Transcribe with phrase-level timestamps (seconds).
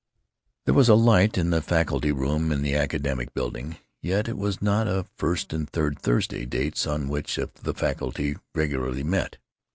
[0.65, 4.59] There was a light in the faculty room in the Academic Building, yet it was
[4.59, 9.37] not a "first and third Thursday," dates on which the faculty regularly met.